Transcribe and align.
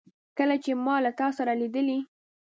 کله 0.37 0.55
چي 0.63 0.71
ما 0.85 0.95
له 1.05 1.11
تا 1.19 1.27
سره 1.37 1.51
لیدلې 1.61 1.99